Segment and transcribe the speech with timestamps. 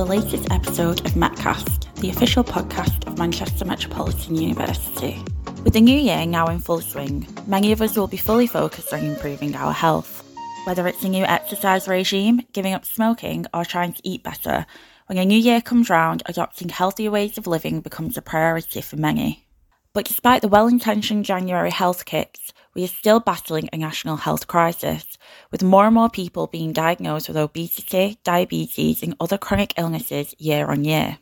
[0.00, 5.22] the latest episode of Metcast, the official podcast of Manchester Metropolitan University.
[5.62, 8.94] With the new year now in full swing, many of us will be fully focused
[8.94, 10.26] on improving our health.
[10.64, 14.64] Whether it's a new exercise regime, giving up smoking, or trying to eat better,
[15.04, 18.96] when a new year comes round, adopting healthier ways of living becomes a priority for
[18.96, 19.44] many.
[19.92, 24.46] But despite the well intentioned January health kicks, we are still battling a national health
[24.46, 25.18] crisis,
[25.50, 30.66] with more and more people being diagnosed with obesity, diabetes, and other chronic illnesses year
[30.66, 31.18] on year.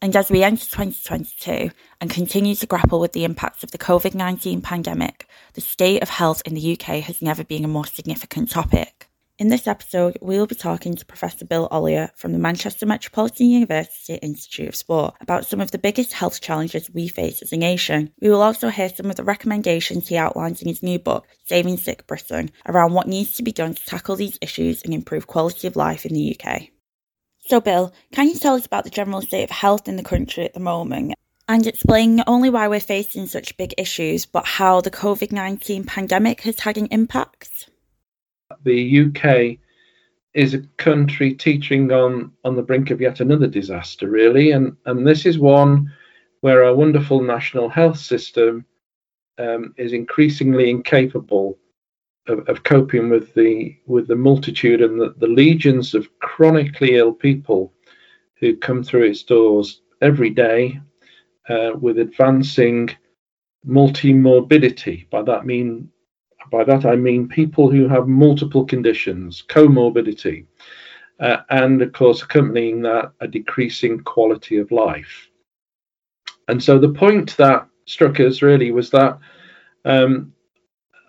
[0.00, 4.14] And as we enter 2022 and continue to grapple with the impacts of the COVID
[4.14, 8.50] 19 pandemic, the state of health in the UK has never been a more significant
[8.50, 9.08] topic.
[9.36, 13.48] In this episode, we will be talking to Professor Bill Ollier from the Manchester Metropolitan
[13.48, 17.56] University Institute of Sport about some of the biggest health challenges we face as a
[17.56, 18.12] nation.
[18.20, 21.78] We will also hear some of the recommendations he outlines in his new book, Saving
[21.78, 25.66] Sick Britain, around what needs to be done to tackle these issues and improve quality
[25.66, 26.68] of life in the UK.
[27.40, 30.44] So, Bill, can you tell us about the general state of health in the country
[30.44, 31.12] at the moment
[31.48, 35.82] and explain not only why we're facing such big issues, but how the COVID 19
[35.82, 37.68] pandemic has had an impact?
[38.64, 39.58] The UK
[40.34, 45.06] is a country teetering on on the brink of yet another disaster, really, and and
[45.06, 45.92] this is one
[46.40, 48.66] where our wonderful national health system
[49.38, 51.58] um, is increasingly incapable
[52.28, 57.12] of, of, coping with the with the multitude and the, the legions of chronically ill
[57.12, 57.72] people
[58.40, 60.80] who come through its doors every day
[61.48, 62.90] uh, with advancing
[63.64, 65.06] multi-morbidity.
[65.10, 65.90] By that mean
[66.50, 70.46] by that I mean people who have multiple conditions, comorbidity,
[71.20, 75.28] uh, and of course, accompanying that, a decreasing quality of life.
[76.48, 79.18] And so the point that struck us really was that
[79.84, 80.32] um,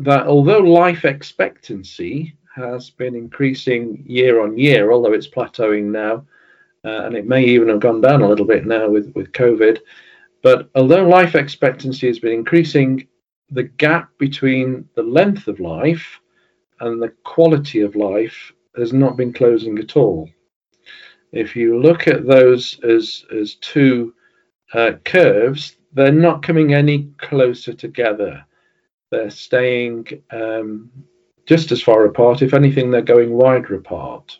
[0.00, 6.26] that although life expectancy has been increasing year on year, although it's plateauing now,
[6.84, 9.78] uh, and it may even have gone down a little bit now with, with COVID,
[10.42, 13.06] but although life expectancy has been increasing,
[13.52, 16.20] the gap between the length of life
[16.80, 20.28] and the quality of life has not been closing at all.
[21.32, 24.14] If you look at those as, as two
[24.74, 28.44] uh, curves, they're not coming any closer together.
[29.10, 30.90] They're staying um,
[31.46, 32.42] just as far apart.
[32.42, 34.38] If anything, they're going wider apart.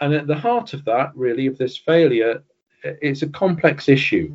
[0.00, 2.42] And at the heart of that, really, of this failure,
[2.82, 4.34] it's a complex issue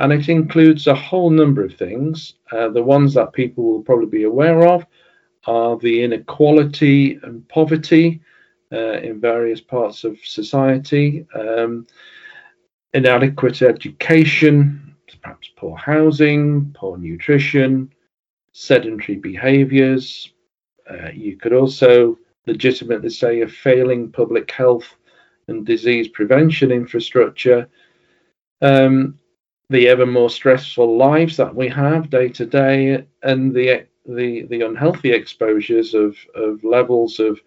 [0.00, 2.34] and it includes a whole number of things.
[2.52, 4.84] Uh, the ones that people will probably be aware of
[5.46, 8.20] are the inequality and poverty
[8.72, 11.86] uh, in various parts of society, um,
[12.94, 17.92] inadequate education, perhaps poor housing, poor nutrition,
[18.52, 20.32] sedentary behaviors.
[20.90, 24.96] Uh, you could also legitimately say a failing public health
[25.48, 27.68] and disease prevention infrastructure.
[28.62, 29.18] Um,
[29.70, 34.62] the ever more stressful lives that we have day to day and the the the
[34.62, 37.40] unhealthy exposures of of levels of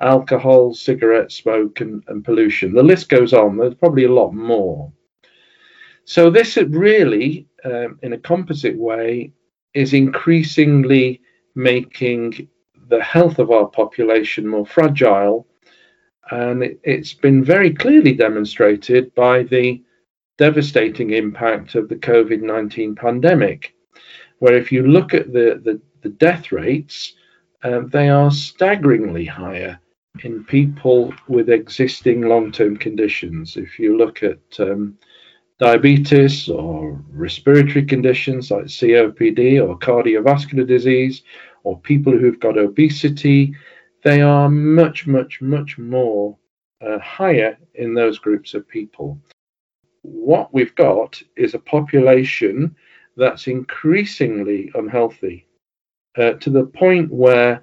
[0.00, 2.72] alcohol, cigarette smoke, and, and pollution.
[2.72, 3.56] The list goes on.
[3.56, 4.90] There's probably a lot more.
[6.04, 9.32] So this really, um, in a composite way,
[9.74, 11.20] is increasingly
[11.54, 12.48] making
[12.88, 15.46] the health of our population more fragile,
[16.30, 19.82] and it, it's been very clearly demonstrated by the
[20.40, 23.74] devastating impact of the COVID 19 pandemic,
[24.38, 27.12] where if you look at the, the, the death rates,
[27.62, 29.78] uh, they are staggeringly higher
[30.24, 33.58] in people with existing long term conditions.
[33.58, 34.96] If you look at um,
[35.58, 41.22] diabetes or respiratory conditions like COPD or cardiovascular disease,
[41.64, 43.54] or people who've got obesity,
[44.04, 46.34] they are much, much, much more
[46.80, 49.20] uh, higher in those groups of people
[50.02, 52.74] what we've got is a population
[53.16, 55.46] that's increasingly unhealthy
[56.16, 57.62] uh, to the point where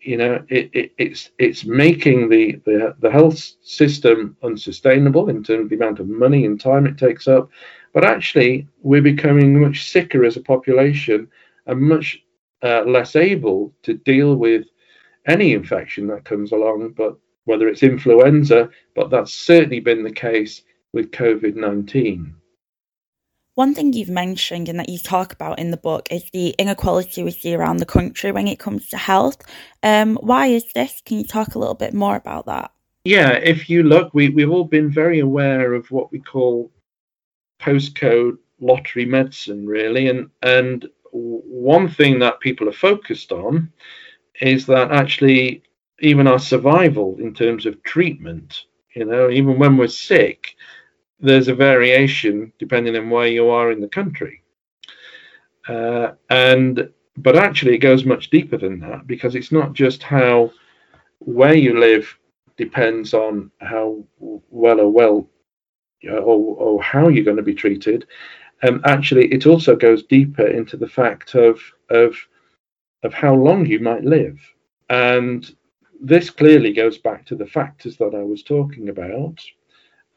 [0.00, 5.64] you know it, it, it's it's making the, the the health system unsustainable in terms
[5.64, 7.50] of the amount of money and time it takes up.
[7.94, 11.28] But actually we're becoming much sicker as a population
[11.66, 12.18] and much
[12.62, 14.66] uh, less able to deal with
[15.26, 20.62] any infection that comes along but whether it's influenza but that's certainly been the case
[20.92, 22.34] with COVID 19.
[23.54, 27.22] One thing you've mentioned and that you talk about in the book is the inequality
[27.22, 29.42] we see around the country when it comes to health.
[29.82, 31.02] Um, why is this?
[31.04, 32.70] Can you talk a little bit more about that?
[33.04, 36.70] Yeah, if you look, we, we've all been very aware of what we call
[37.60, 40.08] postcode lottery medicine, really.
[40.08, 43.70] And, and one thing that people are focused on
[44.40, 45.62] is that actually
[46.00, 50.54] even our survival in terms of treatment You know, even when we're sick,
[51.22, 54.42] there's a variation depending on where you are in the country.
[55.68, 60.50] Uh, and but actually, it goes much deeper than that because it's not just how
[61.20, 62.18] where you live
[62.56, 65.28] depends on how well or well
[66.04, 68.06] or, or how you're going to be treated.
[68.62, 71.60] Um, actually, it also goes deeper into the fact of
[71.90, 72.16] of
[73.04, 74.40] of how long you might live,
[74.88, 75.54] and
[76.00, 79.38] this clearly goes back to the factors that I was talking about.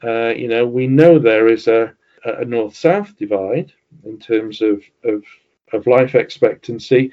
[0.02, 1.94] Uh, you know, we know there is a,
[2.24, 3.72] a north-south divide
[4.04, 5.24] in terms of, of
[5.72, 7.10] of life expectancy,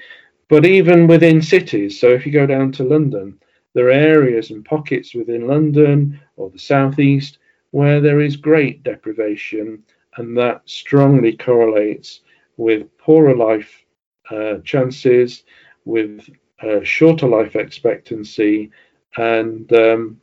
[0.48, 1.98] but even within cities.
[1.98, 3.40] So if you go down to London,
[3.74, 7.38] there are areas and pockets within London or the southeast
[7.72, 9.82] where there is great deprivation,
[10.16, 12.20] and that strongly correlates
[12.56, 13.84] with poorer life
[14.30, 15.42] uh, chances,
[15.84, 16.28] with
[16.62, 18.70] uh, shorter life expectancy,
[19.16, 20.20] and um,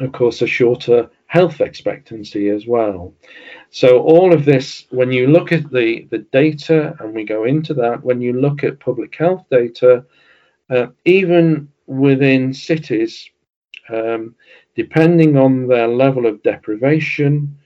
[0.00, 3.12] of course, a shorter health expectancy as well.
[3.70, 7.74] So, all of this, when you look at the, the data, and we go into
[7.74, 10.04] that, when you look at public health data,
[10.70, 13.28] uh, even within cities,
[13.88, 14.36] um,
[14.76, 17.58] depending on their level of deprivation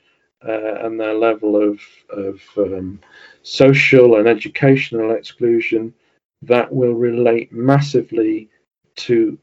[0.49, 1.79] uh, and their level of,
[2.09, 2.99] of um,
[3.43, 5.93] social and educational exclusion,
[6.41, 8.49] that will relate massively
[8.97, 9.39] to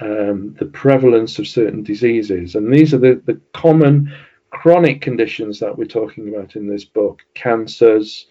[0.00, 2.54] um, the prevalence of certain diseases.
[2.54, 4.12] And these are the, the common
[4.50, 8.26] chronic conditions that we're talking about in this book cancers,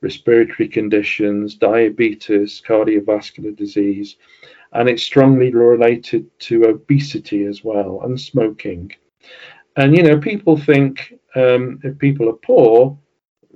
[0.00, 4.16] respiratory conditions, diabetes, cardiovascular disease,
[4.72, 8.92] and it's strongly related to obesity as well and smoking.
[9.76, 12.98] And you know, people think um, if people are poor,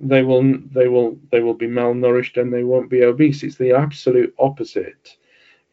[0.01, 3.43] they will they will they will be malnourished and they won't be obese.
[3.43, 5.17] It's the absolute opposite.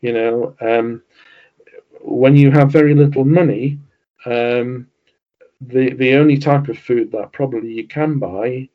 [0.01, 1.01] You know, um,
[2.11, 3.79] when you have very little money,
[4.25, 4.87] um,
[5.61, 8.69] the the only type of food that probably you can buy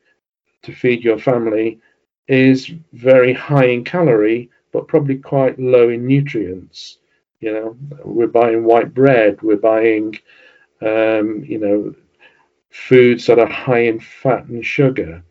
[0.63, 1.81] to feed your family
[2.29, 6.99] is very high in calorie, but probably quite low in nutrients.
[7.41, 10.19] You know, we're buying white bread, we're buying,
[10.81, 11.95] um, you know,
[12.71, 15.23] foods that are high in fat and sugar,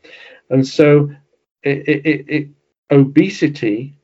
[0.49, 1.09] and so
[1.63, 2.47] it, it, it,
[2.91, 3.97] obesity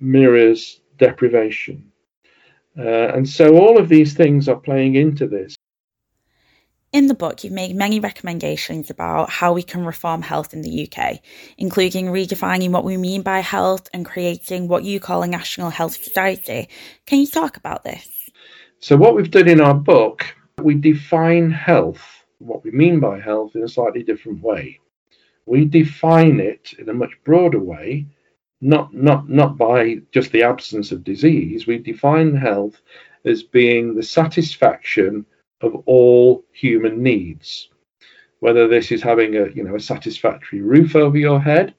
[0.00, 1.90] mirrors deprivation.
[2.78, 2.82] Uh,
[3.14, 5.54] and so all of these things are playing into this.
[6.92, 10.88] In the book, you've made many recommendations about how we can reform health in the
[10.88, 11.18] UK,
[11.58, 15.96] including redefining what we mean by health and creating what you call a national health
[16.02, 16.68] society.
[17.06, 18.08] Can you talk about this?
[18.78, 20.24] So, what we've done in our book,
[20.62, 24.78] we define health, what we mean by health, in a slightly different way.
[25.46, 28.06] We define it in a much broader way
[28.64, 31.66] not not not by just the absence of disease.
[31.66, 32.80] We define health
[33.26, 35.26] as being the satisfaction
[35.60, 37.68] of all human needs,
[38.40, 41.74] whether this is having a you know a satisfactory roof over your head,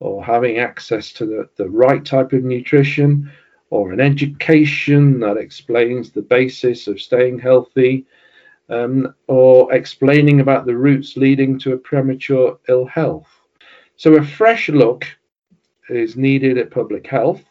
[0.00, 3.30] or having access to the, the right type of nutrition,
[3.70, 8.04] or an education that explains the basis of staying healthy,
[8.68, 13.30] um, or explaining about the routes leading to a premature ill health.
[13.96, 15.06] So a fresh look
[15.88, 17.42] is needed at public health.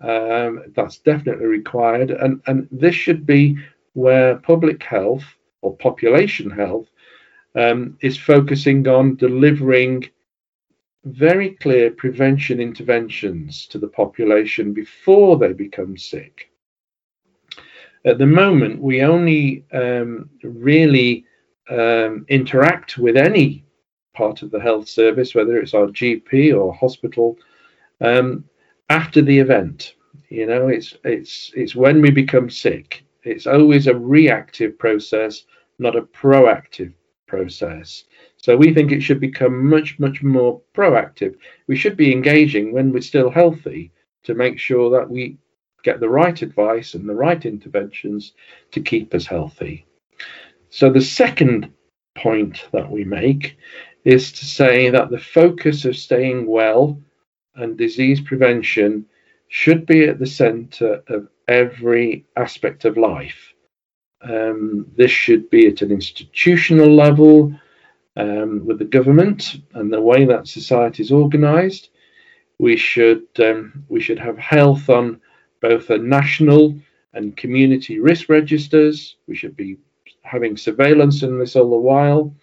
[0.00, 3.58] Um, that's definitely required, and and this should be
[3.92, 5.24] where public health
[5.62, 6.88] or population health
[7.54, 10.08] um, is focusing on delivering
[11.04, 16.50] very clear prevention interventions to the population before they become sick.
[18.04, 21.24] At the moment, we only um, really
[21.68, 23.64] um, interact with any
[24.14, 27.36] part of the health service, whether it's our GP or hospital
[28.00, 28.44] um,
[28.88, 29.94] after the event.
[30.28, 33.04] You know, it's it's it's when we become sick.
[33.24, 35.44] It's always a reactive process,
[35.78, 36.92] not a proactive
[37.26, 38.04] process.
[38.36, 41.36] So we think it should become much much more proactive.
[41.66, 43.92] We should be engaging when we're still healthy
[44.22, 45.38] to make sure that we
[45.82, 48.32] get the right advice and the right interventions
[48.72, 49.86] to keep us healthy.
[50.68, 51.72] So the second
[52.14, 53.56] point that we make
[54.04, 57.00] is to say that the focus of staying well
[57.60, 59.06] and disease prevention
[59.48, 63.52] should be at the center of every aspect of life.
[64.22, 67.52] Um, this should be at an institutional level
[68.16, 71.88] um, with the government and the way that society is organized.
[72.58, 75.20] We should um, we should have health on
[75.60, 76.74] both a national
[77.14, 79.16] and community risk registers.
[79.26, 79.78] We should be
[80.22, 82.34] having surveillance in this all the while.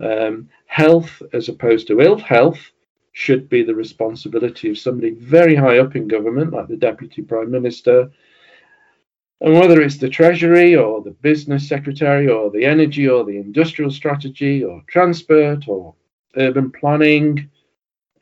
[0.00, 2.71] Um, health as opposed to ill health
[3.12, 7.50] should be the responsibility of somebody very high up in government, like the Deputy Prime
[7.50, 8.10] Minister.
[9.40, 13.90] And whether it's the Treasury or the Business Secretary or the Energy or the Industrial
[13.90, 15.94] Strategy or Transport or
[16.36, 17.50] Urban Planning,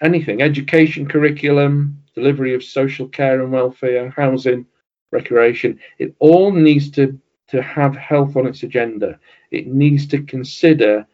[0.01, 4.67] anything, education curriculum, delivery of social care and welfare, housing,
[5.13, 7.19] recreation, it all needs to,
[7.49, 9.19] to have health on its agenda.
[9.51, 11.07] It needs to consider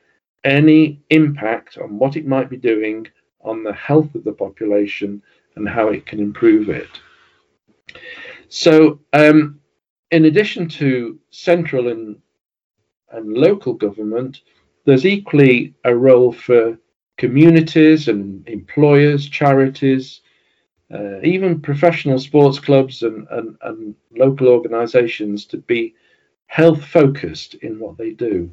[0.44, 3.06] any impact on what it might be doing
[3.46, 5.22] on the health of the population
[5.54, 6.88] and how it can improve it.
[8.48, 9.60] So, um,
[10.10, 12.16] in addition to central and,
[13.10, 14.42] and local government,
[14.84, 16.78] there's equally a role for
[17.16, 20.20] communities and employers, charities,
[20.92, 25.94] uh, even professional sports clubs and, and, and local organizations to be
[26.46, 28.50] health focused in what they do.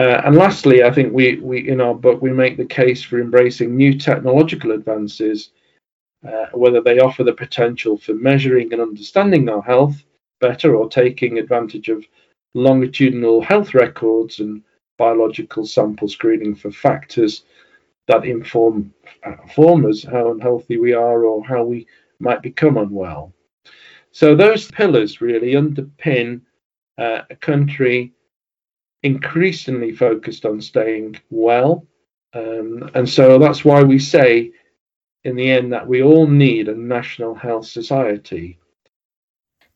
[0.00, 3.20] Uh, and lastly, I think we, we in our book we make the case for
[3.20, 5.50] embracing new technological advances,
[6.26, 10.02] uh, whether they offer the potential for measuring and understanding our health
[10.40, 12.02] better or taking advantage of
[12.54, 14.62] longitudinal health records and
[14.96, 17.44] biological sample screening for factors
[18.08, 18.94] that inform,
[19.26, 21.86] inform us how unhealthy we are or how we
[22.20, 23.34] might become unwell.
[24.12, 26.40] So those pillars really underpin
[26.96, 28.14] uh, a country
[29.02, 31.86] increasingly focused on staying well.
[32.32, 34.52] Um, and so that's why we say
[35.24, 38.60] in the end that we all need a national health society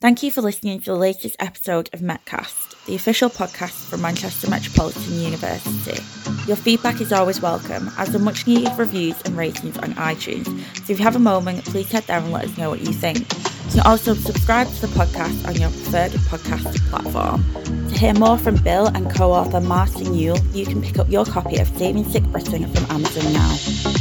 [0.04, 4.50] Thank you for listening to the latest episode of Metcast, the official podcast from Manchester
[4.50, 5.98] Metropolitan University.
[6.46, 10.44] Your feedback is always welcome, as the much needed reviews and ratings on iTunes.
[10.84, 12.92] So if you have a moment, please head there and let us know what you
[12.92, 13.26] think.
[13.66, 17.44] You can also subscribe to the podcast on your preferred podcast platform.
[17.88, 21.24] To hear more from Bill and co author Martin Yuille, you can pick up your
[21.24, 23.93] copy of Saving Sick Britain from Amazon now.